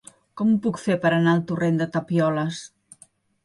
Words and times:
Com 0.39 0.53
ho 0.53 0.57
puc 0.63 0.79
fer 0.83 0.95
per 1.03 1.11
anar 1.19 1.35
al 1.39 1.45
torrent 1.53 1.79
de 1.85 1.91
Tapioles? 1.99 2.67